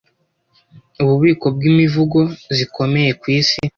Ububiko 1.01 1.45
bw'Imivugo 1.55 2.19
zikomeye 2.57 3.11
ku 3.21 3.25
Isi 3.39 3.57